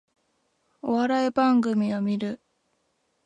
[0.81, 2.41] お笑い番組を観る